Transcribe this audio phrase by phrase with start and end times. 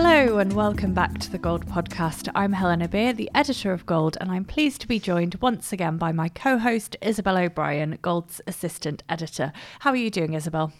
[0.00, 2.28] Hello and welcome back to the Gold Podcast.
[2.32, 5.96] I'm Helena Beer, the editor of Gold, and I'm pleased to be joined once again
[5.96, 9.52] by my co host, Isabel O'Brien, Gold's assistant editor.
[9.80, 10.72] How are you doing, Isabel?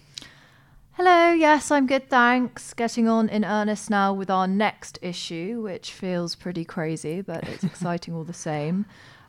[0.93, 2.73] Hello, yes, I'm good, thanks.
[2.75, 7.65] Getting on in earnest now with our next issue, which feels pretty crazy, but it's
[7.73, 8.87] exciting all the same.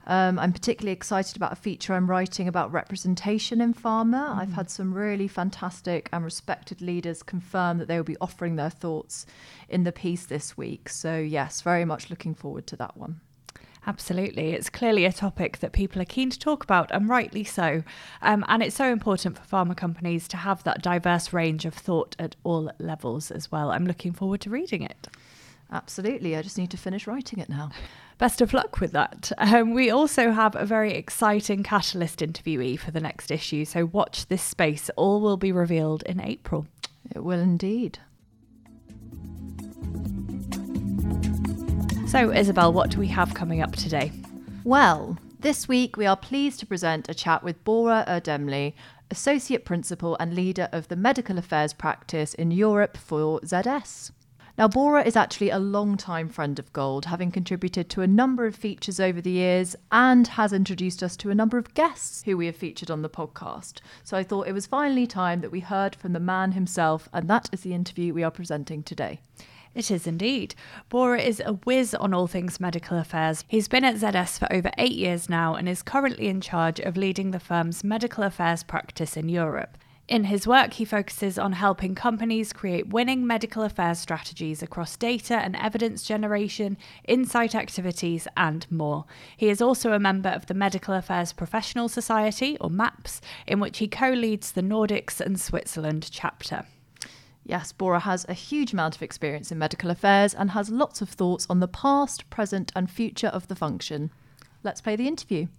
[0.09, 4.29] Um, I'm particularly excited about a feature I'm writing about representation in pharma.
[4.29, 4.39] Mm.
[4.39, 8.71] I've had some really fantastic and respected leaders confirm that they will be offering their
[8.71, 9.27] thoughts
[9.69, 10.89] in the piece this week.
[10.89, 13.21] So, yes, very much looking forward to that one.
[13.85, 14.53] Absolutely.
[14.53, 17.83] It's clearly a topic that people are keen to talk about, and rightly so.
[18.23, 22.15] Um, and it's so important for pharma companies to have that diverse range of thought
[22.17, 23.69] at all levels as well.
[23.69, 25.07] I'm looking forward to reading it.
[25.71, 26.35] Absolutely.
[26.35, 27.69] I just need to finish writing it now
[28.19, 29.31] best of luck with that.
[29.39, 34.27] Um, we also have a very exciting Catalyst interviewee for the next issue, so watch
[34.27, 34.91] this space.
[34.95, 36.67] All will be revealed in April.
[37.15, 37.97] It will indeed.
[42.07, 44.11] So, Isabel, what do we have coming up today?
[44.63, 48.73] Well, this week we are pleased to present a chat with Bora Erdemli,
[49.09, 54.11] Associate Principal and Leader of the Medical Affairs Practice in Europe for ZS.
[54.59, 58.57] Now, Bora is actually a long-time friend of Gold, having contributed to a number of
[58.57, 62.47] features over the years and has introduced us to a number of guests who we
[62.47, 63.79] have featured on the podcast.
[64.03, 67.29] So I thought it was finally time that we heard from the man himself, and
[67.29, 69.21] that is the interview we are presenting today.
[69.75, 70.55] It is indeed.
[70.89, 73.45] Bora is a whiz on all things medical affairs.
[73.47, 76.97] He's been at ZS for over eight years now and is currently in charge of
[76.97, 79.77] leading the firm's medical affairs practice in Europe.
[80.09, 85.35] In his work, he focuses on helping companies create winning medical affairs strategies across data
[85.35, 89.05] and evidence generation, insight activities, and more.
[89.37, 93.77] He is also a member of the Medical Affairs Professional Society, or MAPS, in which
[93.77, 96.65] he co leads the Nordics and Switzerland chapter.
[97.45, 101.09] Yes, Bora has a huge amount of experience in medical affairs and has lots of
[101.09, 104.09] thoughts on the past, present, and future of the function.
[104.63, 105.49] Let's play the interview.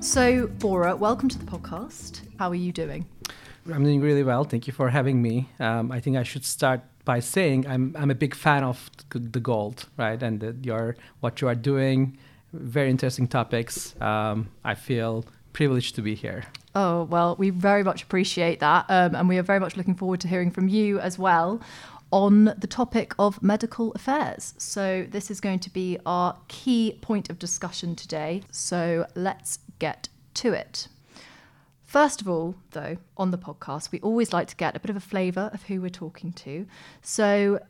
[0.00, 2.20] So, Bora, welcome to the podcast.
[2.38, 3.04] How are you doing?
[3.66, 4.44] I'm doing really well.
[4.44, 5.48] Thank you for having me.
[5.58, 9.40] Um, I think I should start by saying I'm I'm a big fan of the
[9.40, 10.22] gold, right?
[10.22, 12.16] And the, your what you are doing,
[12.52, 14.00] very interesting topics.
[14.00, 16.44] Um, I feel privileged to be here.
[16.76, 20.20] Oh well, we very much appreciate that, um, and we are very much looking forward
[20.20, 21.60] to hearing from you as well
[22.10, 24.54] on the topic of medical affairs.
[24.58, 28.42] So, this is going to be our key point of discussion today.
[28.50, 30.88] So, let's get to it.
[31.84, 34.96] First of all, though, on the podcast, we always like to get a bit of
[34.96, 36.66] a flavour of who we're talking to.
[37.00, 37.60] So,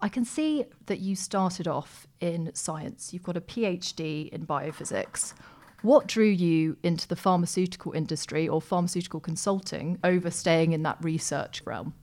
[0.00, 3.12] I can see that you started off in science.
[3.12, 5.34] You've got a PhD in biophysics.
[5.82, 11.62] What drew you into the pharmaceutical industry or pharmaceutical consulting over staying in that research
[11.64, 11.94] realm?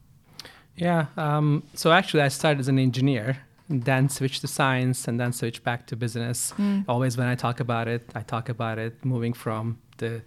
[0.75, 1.05] Yeah.
[1.15, 3.37] Um, so actually, I started as an engineer,
[3.69, 6.53] then switch to science, and then switch back to business.
[6.57, 6.85] Mm.
[6.87, 10.21] Always, when I talk about it, I talk about it moving from the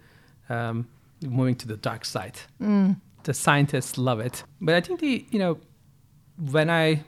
[0.49, 0.87] um,
[1.21, 2.39] moving to the dark side.
[2.61, 2.99] Mm.
[3.23, 5.59] The scientists love it, but I think the you know
[6.51, 7.03] when I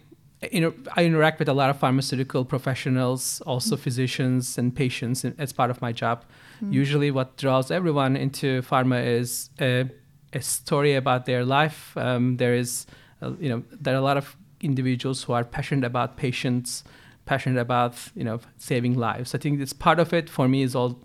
[0.51, 3.79] you know, I interact with a lot of pharmaceutical professionals, also mm.
[3.79, 6.25] physicians and patients as part of my job.
[6.63, 6.73] Mm.
[6.73, 9.87] Usually, what draws everyone into pharma is a,
[10.33, 11.95] a story about their life.
[11.95, 12.87] Um, there is
[13.21, 16.83] uh, you know, there are a lot of individuals who are passionate about patients,
[17.25, 19.35] passionate about you know saving lives.
[19.35, 20.99] I think this part of it for me is all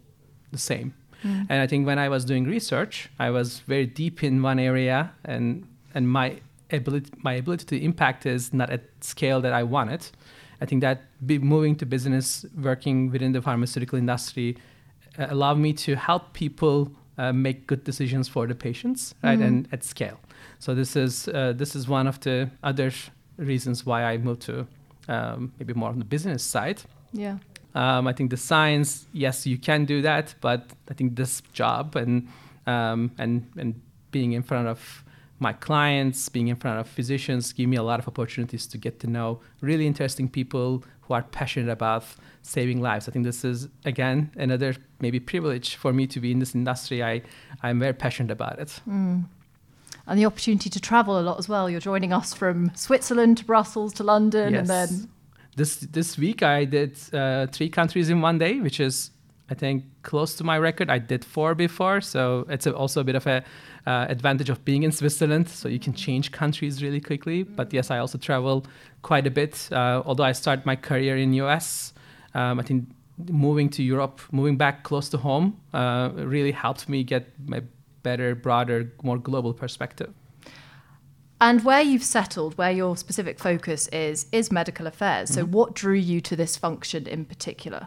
[0.53, 0.95] the same.
[1.25, 1.47] Mm.
[1.49, 5.13] And I think when I was doing research, I was very deep in one area,
[5.25, 6.41] and and my
[6.71, 10.09] ability my ability to impact is not at scale that I wanted.
[10.61, 14.57] I think that moving to business, working within the pharmaceutical industry,
[15.19, 19.47] uh, allowed me to help people uh, make good decisions for the patients, right, mm.
[19.47, 20.19] and at scale.
[20.59, 22.91] So this is uh, this is one of the other
[23.37, 24.67] reasons why I moved to
[25.09, 26.83] um, maybe more on the business side.
[27.13, 27.39] Yeah.
[27.75, 31.97] Um, I think the science, yes, you can do that, but I think this job
[31.97, 32.29] and
[32.67, 33.81] um, and and
[34.11, 35.05] being in front of
[35.39, 38.99] my clients, being in front of physicians, give me a lot of opportunities to get
[39.01, 42.05] to know really interesting people who are passionate about
[42.41, 43.09] saving lives.
[43.09, 47.05] I think this is again another maybe privilege for me to be in this industry.
[47.05, 47.23] I
[47.63, 48.81] I'm very passionate about it.
[48.89, 49.27] Mm
[50.07, 51.69] and the opportunity to travel a lot as well.
[51.69, 54.61] You're joining us from Switzerland to Brussels to London, yes.
[54.61, 55.09] and then
[55.57, 59.11] this this week I did uh, three countries in one day, which is
[59.51, 60.91] I think close to my record.
[60.91, 63.45] I did four before, so it's a, also a bit of a
[63.87, 65.49] uh, advantage of being in Switzerland.
[65.49, 67.45] So you can change countries really quickly.
[67.45, 68.67] But yes, I also travel
[69.03, 69.69] quite a bit.
[69.71, 71.93] Uh, although I started my career in US,
[72.35, 72.89] um, I think
[73.31, 77.63] moving to Europe, moving back close to home, uh, really helped me get my
[78.11, 80.13] better, broader, more global perspective.
[81.41, 85.27] And where you've settled, where your specific focus is, is medical affairs.
[85.35, 85.57] So, mm-hmm.
[85.57, 87.83] what drew you to this function in particular?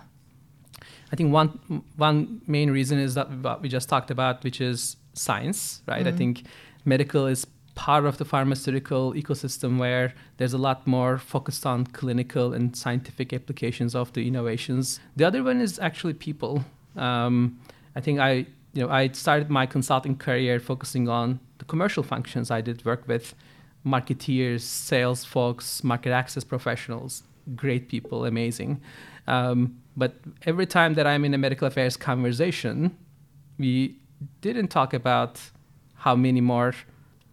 [1.12, 1.50] I think one
[2.08, 6.06] one main reason is that what we just talked about, which is science, right?
[6.06, 6.16] Mm-hmm.
[6.16, 6.34] I think
[6.86, 10.08] medical is part of the pharmaceutical ecosystem where
[10.38, 15.00] there's a lot more focused on clinical and scientific applications of the innovations.
[15.16, 16.54] The other one is actually people.
[17.08, 17.58] Um,
[17.96, 18.46] I think I,
[18.80, 22.50] you know, I started my consulting career focusing on the commercial functions.
[22.50, 23.36] I did work with
[23.86, 27.24] marketeers, sales folks, market access professionals,
[27.58, 28.80] great people, amazing.
[29.28, 30.14] Um, but
[30.46, 32.96] every time that I'm in a medical affairs conversation,
[33.58, 33.98] we
[34.40, 35.42] didn't talk about
[35.96, 36.74] how many more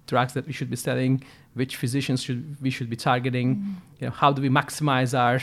[0.08, 1.22] drugs that we should be selling,
[1.54, 3.72] which physicians should we should be targeting, mm-hmm.
[4.00, 5.40] you know, how do we maximize our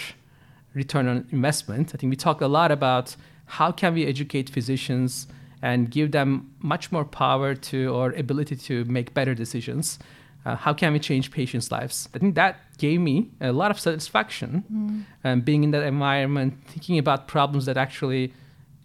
[0.74, 1.94] return on investment.
[1.94, 3.16] I think we talk a lot about
[3.46, 5.28] how can we educate physicians
[5.64, 9.98] and give them much more power to or ability to make better decisions.
[10.46, 12.08] Uh, how can we change patients' lives?
[12.14, 15.06] I think that gave me a lot of satisfaction, mm.
[15.24, 18.34] um, being in that environment, thinking about problems that actually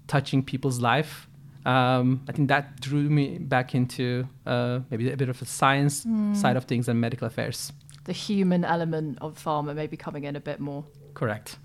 [0.06, 1.28] touching people's life
[1.68, 6.04] um, I think that drew me back into uh, maybe a bit of the science
[6.04, 6.34] mm.
[6.34, 7.72] side of things and medical affairs.
[8.04, 10.86] The human element of pharma maybe coming in a bit more.
[11.12, 11.58] Correct.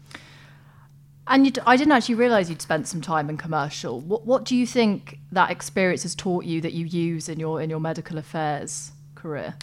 [1.28, 4.02] And I didn't actually realize you'd spent some time in commercial.
[4.02, 7.62] What, what do you think that experience has taught you that you use in your
[7.62, 9.56] in your medical affairs career?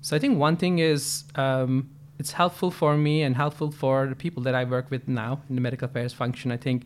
[0.00, 1.88] So I think one thing is um,
[2.18, 5.54] it's helpful for me and helpful for the people that I work with now in
[5.54, 6.50] the medical affairs function.
[6.50, 6.84] I think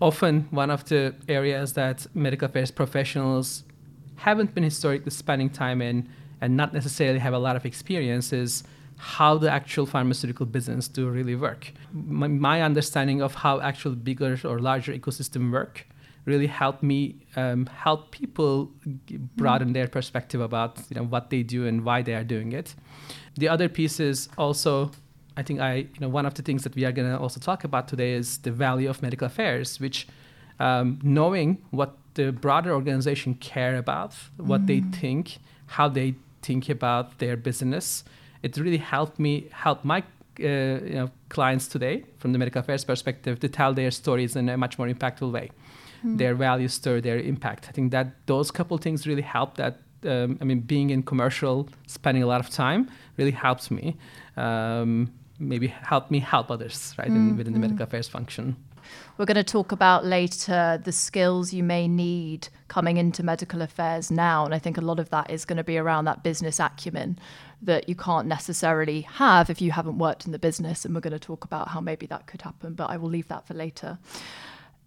[0.00, 3.64] often one of the areas that medical affairs professionals
[4.16, 6.08] haven't been historically spending time in
[6.40, 8.64] and not necessarily have a lot of experience is
[9.02, 11.72] how the actual pharmaceutical business do really work.
[11.92, 15.86] My, my understanding of how actual bigger or larger ecosystem work
[16.26, 18.70] really helped me um, help people
[19.36, 19.72] broaden mm.
[19.72, 22.74] their perspective about you know what they do and why they are doing it.
[23.36, 24.90] The other piece is also
[25.34, 27.40] I think I, you know, one of the things that we are going to also
[27.40, 30.06] talk about today is the value of medical affairs, which
[30.58, 34.66] um, knowing what the broader organization care about, what mm.
[34.66, 35.38] they think,
[35.68, 38.04] how they think about their business,
[38.42, 39.98] it really helped me help my
[40.40, 44.48] uh, you know, clients today from the medical affairs perspective to tell their stories in
[44.48, 45.50] a much more impactful way.
[46.04, 46.18] Mm.
[46.18, 47.66] Their value story, their impact.
[47.68, 51.68] I think that those couple things really help that um, I mean, being in commercial,
[51.86, 53.96] spending a lot of time really helps me.
[54.36, 57.30] Um, maybe help me help others, right, mm-hmm.
[57.30, 57.62] in, within the mm.
[57.62, 58.56] medical affairs function.
[59.18, 64.10] We're going to talk about later the skills you may need coming into medical affairs
[64.10, 64.44] now.
[64.44, 67.18] And I think a lot of that is going to be around that business acumen
[67.62, 70.84] that you can't necessarily have if you haven't worked in the business.
[70.84, 73.28] And we're going to talk about how maybe that could happen, but I will leave
[73.28, 73.98] that for later.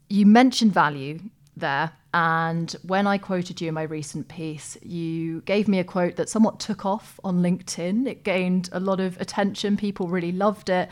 [0.09, 1.19] You mentioned value
[1.55, 1.91] there.
[2.13, 6.29] And when I quoted you in my recent piece, you gave me a quote that
[6.29, 8.07] somewhat took off on LinkedIn.
[8.07, 10.89] It gained a lot of attention, people really loved it.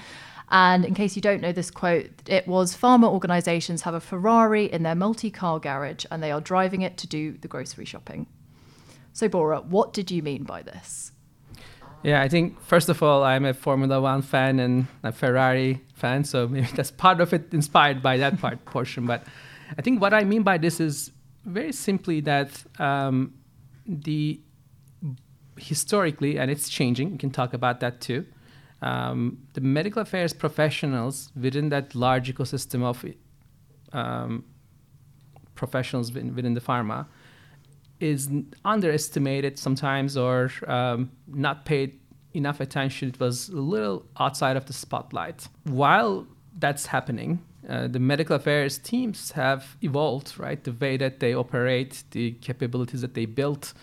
[0.52, 4.66] And in case you don't know this quote, it was pharma organizations have a Ferrari
[4.66, 8.28] in their multi car garage and they are driving it to do the grocery shopping.
[9.14, 11.14] So, Bora, what did you mean by this?
[12.04, 16.26] Yeah, I think first of all, I'm a Formula One fan and a Ferrari fan,
[16.26, 19.06] so maybe that's part of it inspired by that part portion.
[19.06, 19.24] But
[19.78, 21.12] I think what I mean by this is
[21.46, 23.34] very simply that um,
[23.88, 24.42] the
[25.58, 27.12] historically, and it's changing.
[27.12, 28.26] We can talk about that too.
[28.82, 33.06] Um, the medical affairs professionals within that large ecosystem of
[33.94, 34.44] um,
[35.56, 37.06] professionals within, within, the pharma
[38.00, 38.30] is
[38.66, 42.00] underestimated sometimes or um, not paid
[42.34, 43.10] enough attention.
[43.10, 45.48] It was a little outside of the spotlight.
[45.66, 46.26] While
[46.58, 50.64] that's happening, uh, the medical affairs teams have evolved, right?
[50.64, 53.74] The way that they operate, the capabilities that they built,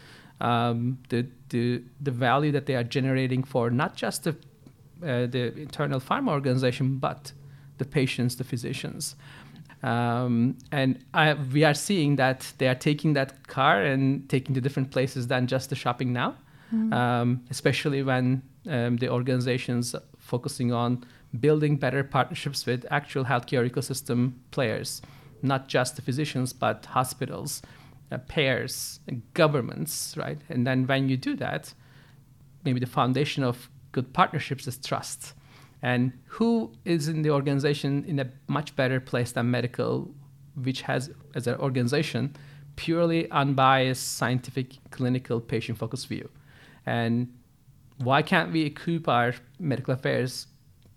[0.41, 4.37] um, the, the, the value that they are generating for not just the,
[5.03, 7.33] uh, the internal pharma organization, but
[7.79, 9.17] the patients, the physicians.
[9.83, 14.61] Um, and I, we are seeing that they are taking that car and taking to
[14.61, 16.35] different places than just the shopping now,
[16.75, 16.93] mm-hmm.
[16.93, 21.05] um, especially when um, the organizations focusing on
[21.39, 25.01] building better partnerships with actual healthcare ecosystem players,
[25.43, 27.63] not just the physicians, but hospitals,
[28.11, 29.01] uh, payers,
[29.35, 30.41] governments, right?
[30.49, 31.73] And then when you do that,
[32.65, 35.35] maybe the foundation of good partnerships is trust.
[35.83, 40.11] And who is in the organization in a much better place than medical,
[40.55, 42.35] which has, as an organization,
[42.77, 46.29] purely unbiased, scientific, clinical, patient focused view?
[46.85, 47.33] And
[47.99, 50.47] why can't we equip our medical affairs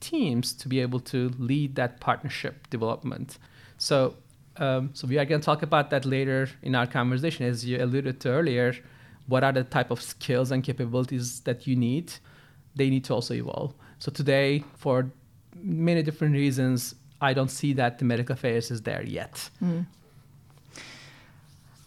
[0.01, 3.38] teams to be able to lead that partnership development.
[3.77, 4.15] So
[4.57, 7.81] um, so we are going to talk about that later in our conversation, as you
[7.81, 8.75] alluded to earlier.
[9.27, 12.12] What are the type of skills and capabilities that you need?
[12.75, 13.73] They need to also evolve.
[13.99, 15.11] So today, for
[15.55, 19.49] many different reasons, I don't see that the medical affairs is there yet.
[19.63, 19.85] Mm.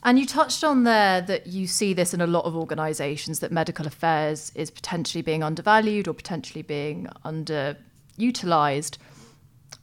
[0.04, 3.50] And you touched on there that you see this in a lot of organisations that
[3.50, 8.98] medical affairs is potentially being undervalued or potentially being underutilised.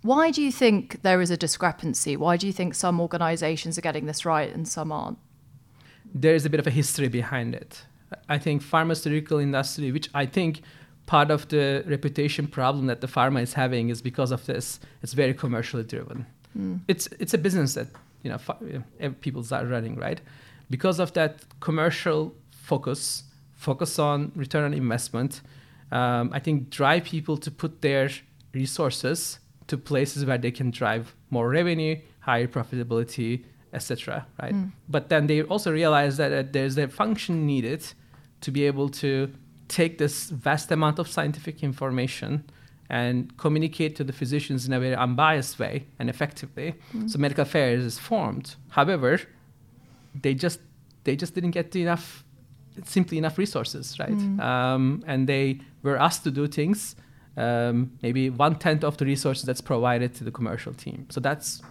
[0.04, 2.16] Why do you think there is a discrepancy?
[2.16, 5.18] Why do you think some organisations are getting this right and some aren't?
[6.14, 7.84] There is a bit of a history behind it.
[8.30, 10.62] I think pharmaceutical industry, which I think
[11.12, 14.80] part of the reputation problem that the pharma is having is because of this.
[15.04, 16.26] It's very commercially driven.
[16.58, 16.80] Mm.
[16.88, 17.88] It's it's a business that
[18.24, 18.40] you know
[19.22, 20.22] people are running right
[20.70, 23.24] because of that commercial focus
[23.56, 25.42] focus on return on investment
[25.92, 28.10] um, i think drive people to put their
[28.54, 34.72] resources to places where they can drive more revenue higher profitability etc right mm.
[34.88, 37.82] but then they also realize that uh, there's a function needed
[38.42, 39.32] to be able to
[39.72, 42.44] take this vast amount of scientific information
[42.90, 46.76] and communicate to the physicians in a very unbiased way and effectively.
[46.94, 47.10] Mm.
[47.10, 48.56] So medical affairs is formed.
[48.70, 49.22] However,
[50.24, 50.60] they just
[51.06, 52.24] they just didn't get enough
[52.84, 54.12] simply enough resources, right?
[54.12, 54.40] Mm.
[54.40, 56.96] Um, and they were asked to do things
[57.38, 61.08] um, maybe one tenth of the resources that's provided to the commercial team.
[61.10, 61.62] So that's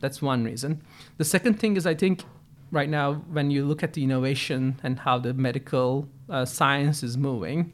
[0.00, 0.82] that's one reason.
[1.16, 2.24] The second thing is I think
[2.70, 7.16] right now when you look at the innovation and how the medical uh, science is
[7.16, 7.72] moving,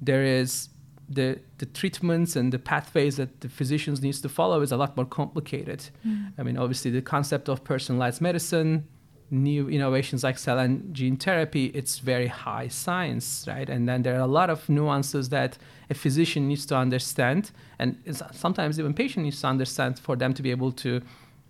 [0.00, 0.68] there is
[1.08, 4.96] the the treatments and the pathways that the physicians needs to follow is a lot
[4.96, 5.88] more complicated.
[6.06, 6.32] Mm.
[6.38, 8.86] I mean, obviously, the concept of personalized medicine,
[9.30, 13.68] new innovations like cell and gene therapy, it's very high science, right?
[13.68, 15.58] And then there are a lot of nuances that
[15.90, 17.96] a physician needs to understand, and
[18.32, 21.00] sometimes even patient needs to understand for them to be able to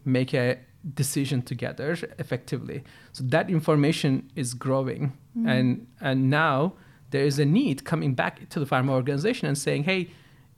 [0.04, 0.58] make a
[0.94, 2.82] decision together effectively.
[3.12, 5.48] So that information is growing, mm.
[5.48, 6.74] and and now
[7.10, 10.10] there is a need coming back to the pharma organization and saying, hey,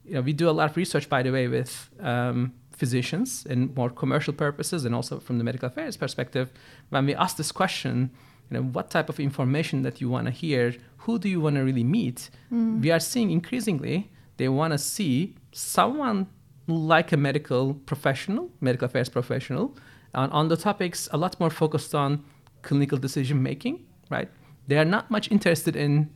[0.05, 3.75] you know, we do a lot of research, by the way, with um, physicians and
[3.75, 6.51] more commercial purposes, and also from the medical affairs perspective.
[6.89, 8.11] When we ask this question,
[8.49, 11.55] you know, what type of information that you want to hear, who do you want
[11.55, 12.29] to really meet?
[12.51, 12.81] Mm.
[12.81, 16.27] We are seeing increasingly they want to see someone
[16.67, 19.77] like a medical professional, medical affairs professional,
[20.15, 22.23] on, on the topics a lot more focused on
[22.61, 24.29] clinical decision making, right?
[24.67, 26.09] They are not much interested in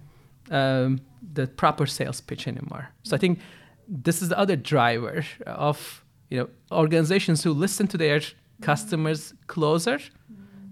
[0.49, 1.01] um,
[1.33, 2.89] the proper sales pitch anymore.
[3.03, 3.39] So I think
[3.87, 8.21] this is the other driver of you know organizations who listen to their
[8.61, 9.99] customers closer.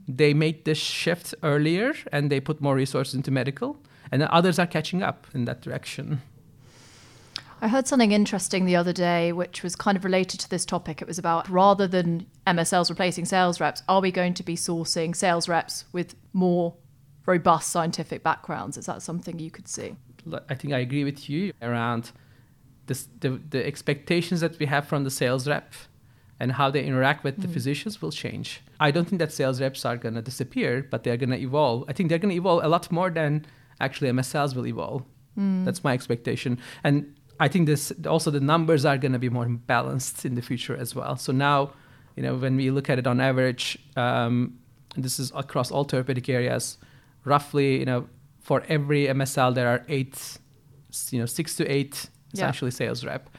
[0.07, 3.77] They made this shift earlier and they put more resources into medical,
[4.11, 6.21] and others are catching up in that direction.
[7.61, 11.01] I heard something interesting the other day, which was kind of related to this topic.
[11.01, 15.15] It was about rather than MSLs replacing sales reps, are we going to be sourcing
[15.15, 16.75] sales reps with more
[17.27, 18.77] robust scientific backgrounds.
[18.77, 19.95] Is that something you could see?
[20.49, 22.11] I think I agree with you around
[22.87, 25.73] this, the, the expectations that we have from the sales rep
[26.39, 27.41] and how they interact with mm.
[27.43, 28.61] the physicians will change.
[28.79, 31.85] I don't think that sales reps are going to disappear, but they're going to evolve.
[31.87, 33.45] I think they're going to evolve a lot more than
[33.79, 35.03] actually MSLs will evolve.
[35.37, 35.65] Mm.
[35.65, 36.59] That's my expectation.
[36.83, 40.41] And I think this also the numbers are going to be more balanced in the
[40.41, 41.17] future as well.
[41.17, 41.71] So now,
[42.15, 44.57] you know, when we look at it on average, um,
[44.95, 46.77] this is across all therapeutic areas,
[47.23, 48.07] roughly, you know,
[48.41, 50.37] for every MSL there are eight,
[51.11, 52.77] you know, six to eight essentially yeah.
[52.77, 53.29] sales rep.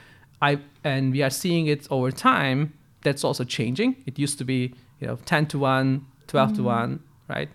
[0.40, 2.74] I and we are seeing it over time.
[3.02, 3.96] That's also changing.
[4.06, 6.56] It used to be, you know, 10 to 1, 12 mm.
[6.56, 7.48] to 1, right?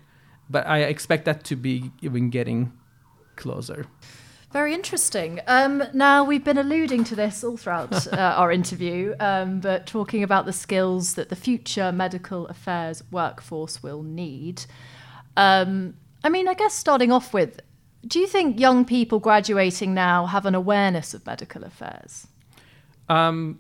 [0.50, 2.72] But I expect that to be even getting
[3.36, 3.86] closer.
[4.54, 5.40] Very interesting.
[5.48, 10.22] Um, now, we've been alluding to this all throughout uh, our interview, um, but talking
[10.22, 14.66] about the skills that the future medical affairs workforce will need.
[15.36, 17.62] Um, I mean, I guess starting off with,
[18.06, 22.28] do you think young people graduating now have an awareness of medical affairs?
[23.10, 23.60] Um,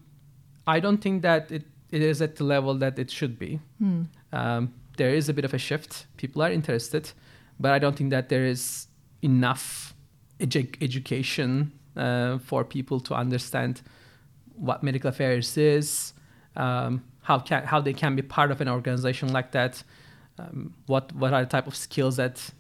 [0.67, 3.59] I don't think that it, it is at the level that it should be.
[3.79, 4.03] Hmm.
[4.31, 6.05] Um, there is a bit of a shift.
[6.17, 7.11] People are interested,
[7.59, 8.85] but I don't think that there is
[9.23, 9.92] enough
[10.43, 13.81] edu- education uh, for people to understand
[14.55, 16.13] what medical affairs is,
[16.55, 19.83] um, how can, how they can be part of an organization like that
[20.39, 22.51] um, what what are the type of skills that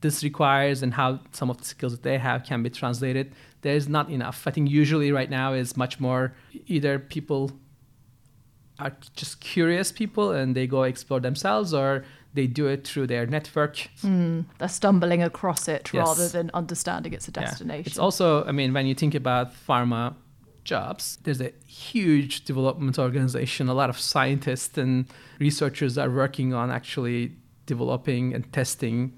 [0.00, 3.32] this requires and how some of the skills that they have can be translated.
[3.62, 4.46] There is not enough.
[4.46, 6.34] I think usually right now is much more
[6.66, 7.52] either people
[8.78, 13.26] are just curious people and they go explore themselves or they do it through their
[13.26, 16.06] network mm, they're stumbling across it yes.
[16.06, 17.90] rather than understanding it's a destination yeah.
[17.90, 20.14] it's also i mean when you think about pharma
[20.64, 21.18] jobs.
[21.24, 23.68] There's a huge development organization.
[23.68, 25.06] A lot of scientists and
[25.38, 27.32] researchers are working on actually
[27.66, 29.12] developing and testing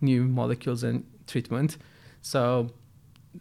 [0.00, 1.76] new molecules and treatment.
[2.22, 2.70] So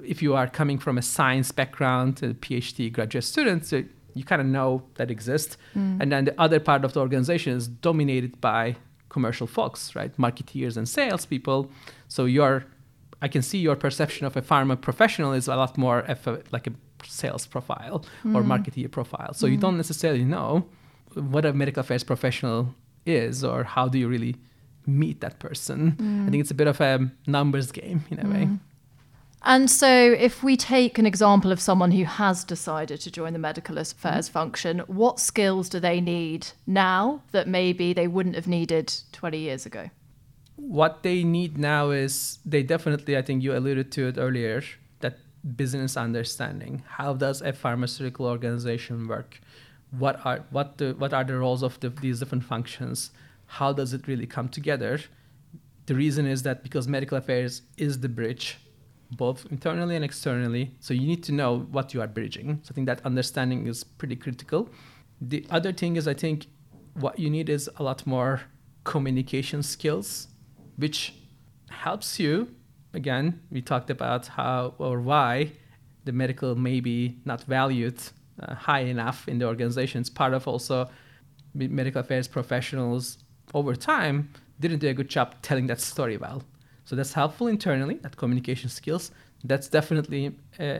[0.04, 4.42] if you are coming from a science background, a PhD graduate student, so you kind
[4.42, 5.58] of know that exists.
[5.76, 6.02] Mm.
[6.02, 8.78] And then the other part of the organization is dominated by
[9.18, 10.14] commercial folks, right?
[10.26, 11.60] Marketeers and salespeople.
[12.16, 12.52] So your,
[13.26, 16.16] I can see your perception of a pharma professional is a lot more a,
[16.56, 16.74] like a
[17.20, 18.36] sales profile mm.
[18.36, 19.34] or marketeer profile.
[19.34, 19.52] So mm.
[19.52, 20.50] you don't necessarily know
[21.34, 22.60] what a medical affairs professional
[23.06, 24.36] is or how do you really
[25.02, 25.80] meet that person.
[26.28, 26.94] I think it's a bit of a
[27.38, 28.50] numbers game in a way.
[29.48, 33.40] And so, if we take an example of someone who has decided to join the
[33.40, 34.34] medical affairs mm-hmm.
[34.34, 39.68] function, what skills do they need now that maybe they wouldn't have needed 20 years
[39.68, 39.92] ago?
[40.56, 44.64] What they need now is they definitely, I think you alluded to it earlier,
[45.02, 45.20] that
[45.56, 46.82] business understanding.
[46.88, 49.40] How does a pharmaceutical organization work?
[49.92, 53.12] What are what the what are the roles of the, these different functions?
[53.46, 55.02] How does it really come together?
[55.86, 58.58] The reason is that because medical affairs is the bridge
[59.12, 60.76] both internally and externally.
[60.80, 62.60] So you need to know what you are bridging.
[62.64, 64.70] So I think that understanding is pretty critical.
[65.22, 66.48] The other thing is, I think
[66.94, 68.42] what you need is a lot more
[68.84, 70.28] communication skills,
[70.78, 71.14] which
[71.70, 72.50] helps you.
[72.94, 75.52] Again, we talked about how or why
[76.06, 78.00] the medical may be not valued
[78.42, 80.02] uh, high enough in the organization.
[80.02, 80.90] It's part of also
[81.54, 83.18] medical affairs professionals
[83.54, 86.44] over time didn't do a good job telling that story well.
[86.86, 89.12] So that's helpful internally, that communication skills.
[89.44, 90.80] That's definitely uh,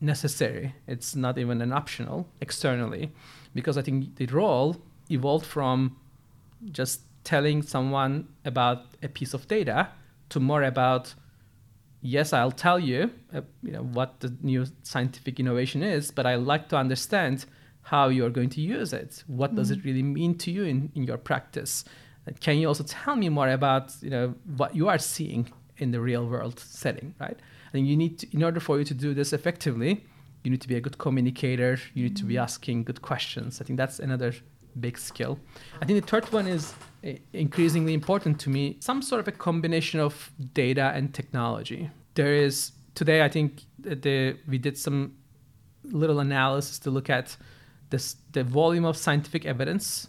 [0.00, 0.74] necessary.
[0.86, 3.12] It's not even an optional externally,
[3.54, 4.76] because I think the role
[5.10, 5.96] evolved from
[6.70, 9.88] just telling someone about a piece of data
[10.28, 11.14] to more about
[12.00, 16.36] yes i'll tell you uh, you know what the new scientific innovation is but I'd
[16.36, 17.46] like to understand
[17.82, 19.84] how you're going to use it what mm does it mm.
[19.84, 21.84] really mean to you in, in your practice
[22.40, 26.00] can you also tell me more about you know what you are seeing in the
[26.00, 27.38] real world setting, right?
[27.72, 30.04] And you need to, in order for you to do this effectively,
[30.44, 31.78] you need to be a good communicator.
[31.94, 32.42] You need to be mm-hmm.
[32.42, 33.60] asking good questions.
[33.60, 34.34] I think that's another
[34.78, 35.38] big skill.
[35.80, 38.76] I think the third one is eh, increasingly important to me.
[38.80, 41.90] Some sort of a combination of data and technology.
[42.14, 43.22] There is today.
[43.22, 45.14] I think the we did some
[45.84, 47.36] little analysis to look at
[47.90, 50.08] this the volume of scientific evidence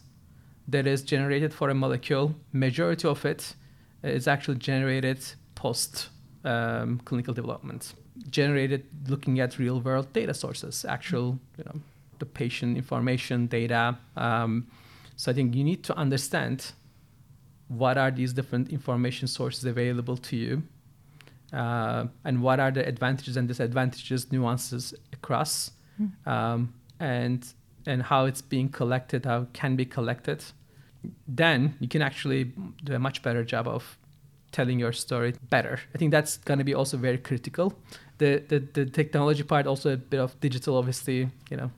[0.67, 3.55] that is generated for a molecule, majority of it
[4.03, 5.19] is actually generated
[5.55, 6.09] post
[6.45, 7.93] um, clinical development,
[8.29, 11.79] generated looking at real world data sources, actual, you know,
[12.19, 13.97] the patient information data.
[14.15, 14.67] Um,
[15.15, 16.71] so I think you need to understand
[17.67, 20.63] what are these different information sources available to you,
[21.53, 25.71] uh, and what are the advantages and disadvantages, nuances across,
[26.01, 26.27] mm.
[26.27, 27.53] um, and
[27.85, 30.43] and how it's being collected, how it can be collected,
[31.27, 33.97] then you can actually do a much better job of
[34.51, 35.79] telling your story better.
[35.93, 37.73] I think that's going to be also very critical.
[38.19, 41.71] The, the the technology part, also a bit of digital, obviously, you know.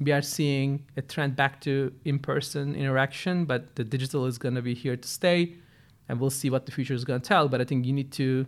[0.00, 4.62] We are seeing a trend back to in-person interaction, but the digital is going to
[4.62, 5.54] be here to stay,
[6.08, 7.48] and we'll see what the future is going to tell.
[7.48, 8.46] But I think you need to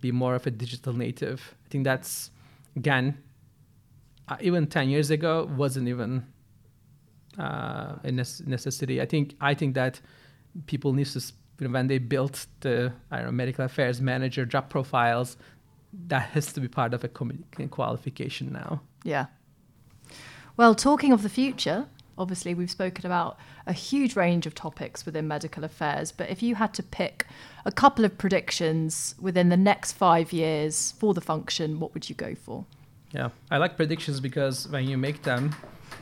[0.00, 1.54] be more of a digital native.
[1.64, 2.30] I think that's
[2.76, 3.16] again
[4.28, 6.24] uh, even 10 years ago wasn't even
[7.38, 9.00] uh, a necessity.
[9.00, 10.00] I think I think that
[10.66, 11.20] people need to
[11.58, 15.36] when they built the I don't know medical affairs manager job profiles,
[16.06, 18.82] that has to be part of a qualification now.
[19.04, 19.26] Yeah.
[20.56, 25.26] Well, talking of the future, obviously we've spoken about a huge range of topics within
[25.26, 27.26] medical affairs, but if you had to pick
[27.64, 32.14] a couple of predictions within the next five years for the function, what would you
[32.14, 32.66] go for?
[33.14, 35.54] Yeah, I like predictions because when you make them,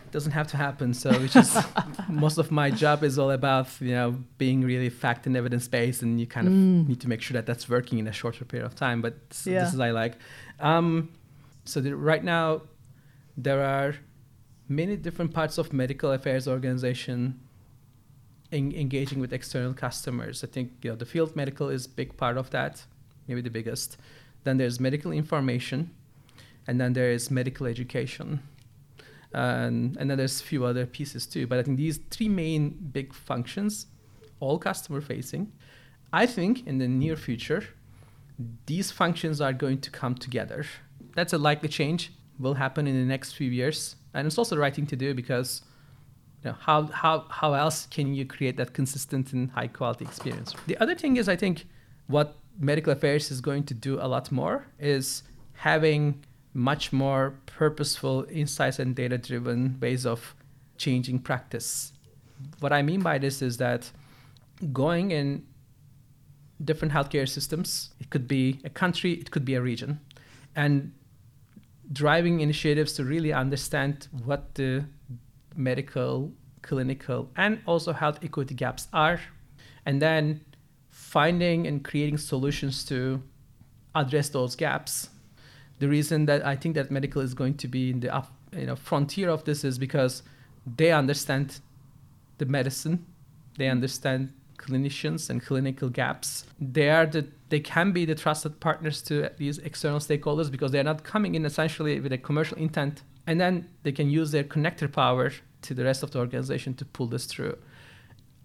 [0.07, 0.95] it doesn't have to happen.
[0.95, 1.57] So which is
[2.09, 6.01] most of my job is all about you know being really fact and evidence based,
[6.01, 6.89] and you kind of mm.
[6.89, 9.03] need to make sure that that's working in a shorter period of time.
[9.03, 9.65] But yeah.
[9.65, 10.15] this is I like.
[10.59, 11.11] Um,
[11.67, 12.63] so the, right now,
[13.37, 13.95] there are
[14.69, 17.39] many different parts of medical affairs organization
[18.51, 20.43] in, engaging with external customers.
[20.43, 22.87] I think you know the field medical is big part of that,
[23.29, 23.99] maybe the biggest.
[24.45, 25.91] Then there's medical information
[26.67, 28.41] and then there is medical education.
[29.35, 31.47] and and then there's a few other pieces too.
[31.47, 33.87] But I think these three main big functions,
[34.41, 35.53] all customer facing,
[36.13, 37.65] I think in the near future,
[38.67, 40.65] these functions are going to come together.
[41.15, 43.97] That's a likely change, will happen in the next few years.
[44.15, 45.63] And it's also the right thing to do because
[46.45, 50.55] you know, how, how, how else can you create that consistent and high quality experience?
[50.67, 51.67] The other thing is, I think
[52.09, 55.23] what medical affairs is going to do a lot more is
[55.55, 60.35] having much more purposeful, insights and data driven ways of
[60.77, 61.93] changing practice.
[62.61, 63.91] What I mean by this is that
[64.73, 65.45] going in
[66.65, 70.01] different healthcare systems, it could be a country, it could be a region,
[70.55, 70.93] and
[71.93, 74.85] driving initiatives to really understand what the
[75.57, 79.21] medical, clinical, and also health equity gaps are,
[79.85, 80.41] and then
[80.91, 83.23] finding and creating solutions to
[83.95, 85.09] address those gaps.
[85.79, 88.67] The reason that I think that medical is going to be in the up, you
[88.67, 90.23] know, frontier of this is because
[90.77, 91.61] they understand
[92.39, 93.05] the medicine,
[93.59, 93.73] they mm.
[93.73, 96.45] understand clinicians and clinical gaps.
[96.61, 100.85] They are the they can be the trusted partners to these external stakeholders because they're
[100.85, 104.91] not coming in essentially with a commercial intent, and then they can use their connector
[104.91, 105.33] power
[105.63, 107.57] to the rest of the organization to pull this through.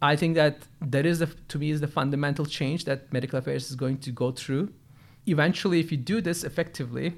[0.01, 3.69] I think that that is the, to me is the fundamental change that medical affairs
[3.69, 4.71] is going to go through.
[5.27, 7.13] Eventually, if you do this effectively,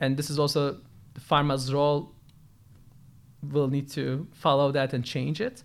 [0.00, 0.78] and this is also
[1.14, 2.12] the pharma's role
[3.50, 5.62] will need to follow that and change it.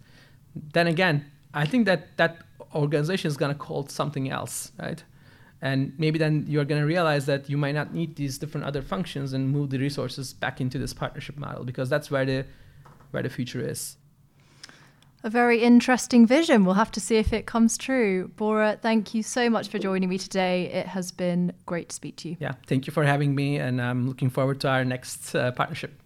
[0.74, 2.44] Then again, I think that that
[2.76, 5.04] organization is going to call something else, right?
[5.62, 8.82] And maybe then you're going to realize that you might not need these different other
[8.82, 12.46] functions and move the resources back into this partnership model because that's where the
[13.12, 13.98] where the future is.
[15.24, 16.64] A very interesting vision.
[16.64, 18.30] We'll have to see if it comes true.
[18.36, 20.72] Bora, thank you so much for joining me today.
[20.72, 22.38] It has been great to speak to you.
[22.40, 26.00] Yeah, thank you for having me, and I'm looking forward to our next uh, partnership.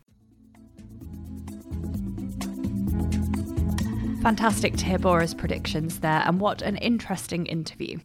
[4.22, 8.00] Fantastic to hear Bora's predictions there, and what an interesting interview.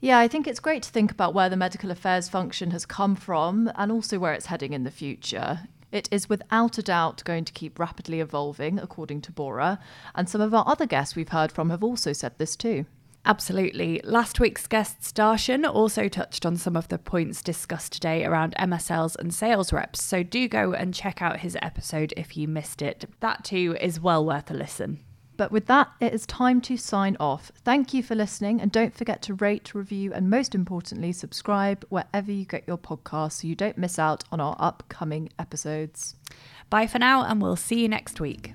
[0.00, 3.16] Yeah, I think it's great to think about where the medical affairs function has come
[3.16, 5.60] from and also where it's heading in the future.
[5.90, 9.78] It is without a doubt going to keep rapidly evolving, according to Bora,
[10.14, 12.84] and some of our other guests we've heard from have also said this too.
[13.24, 14.00] Absolutely.
[14.04, 19.16] Last week's guest, Darshan, also touched on some of the points discussed today around MSLs
[19.16, 20.04] and sales reps.
[20.04, 23.06] So do go and check out his episode if you missed it.
[23.20, 25.00] That too is well worth a listen.
[25.36, 27.52] But with that, it is time to sign off.
[27.64, 32.32] Thank you for listening, and don't forget to rate, review, and most importantly, subscribe wherever
[32.32, 36.14] you get your podcasts so you don't miss out on our upcoming episodes.
[36.70, 38.52] Bye for now, and we'll see you next week.